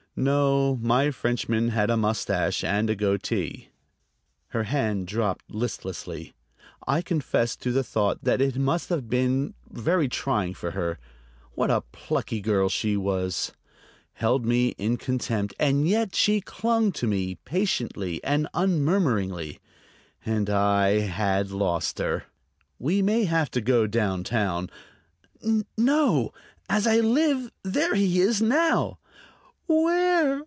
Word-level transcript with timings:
"No; 0.13 0.75
my 0.81 1.09
Frenchman 1.09 1.69
had 1.69 1.89
a 1.89 1.95
mustache 1.95 2.65
and 2.65 2.89
a 2.89 2.97
goatee." 2.97 3.69
Her 4.49 4.63
hand 4.63 5.07
dropped 5.07 5.49
listlessly. 5.49 6.33
I 6.85 7.01
confess 7.01 7.55
to 7.55 7.71
the 7.71 7.83
thought 7.83 8.21
that 8.21 8.41
it 8.41 8.57
must 8.57 8.89
have 8.89 9.09
been 9.09 9.53
very 9.69 10.09
trying 10.09 10.53
for 10.53 10.71
her. 10.71 10.99
What 11.55 11.71
a 11.71 11.81
plucky 11.93 12.41
girl 12.41 12.67
she 12.67 12.97
was! 12.97 13.53
She 13.53 13.79
held 14.15 14.45
me 14.45 14.75
in 14.77 14.97
contempt, 14.97 15.53
and 15.57 15.87
yet 15.87 16.13
she 16.13 16.41
clung 16.41 16.91
to 16.91 17.07
me, 17.07 17.35
patiently 17.45 18.21
and 18.21 18.49
unmurmuring. 18.53 19.59
And 20.25 20.49
I 20.49 20.99
had 20.99 21.51
lost 21.51 21.99
her! 21.99 22.25
"We 22.77 23.01
may 23.01 23.23
have 23.23 23.49
to 23.51 23.61
go 23.61 23.87
down 23.87 24.25
town.... 24.25 24.69
No! 25.77 26.33
as 26.69 26.85
I 26.85 26.99
live, 26.99 27.49
there 27.63 27.95
he 27.95 28.19
is 28.19 28.41
now!" 28.41 28.97
"Where?" 29.73 29.79